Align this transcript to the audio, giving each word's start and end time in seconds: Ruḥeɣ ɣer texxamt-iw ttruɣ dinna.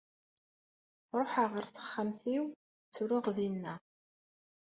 Ruḥeɣ 1.17 1.49
ɣer 1.53 1.65
texxamt-iw 1.69 2.43
ttruɣ 2.93 3.25
dinna. 3.37 3.73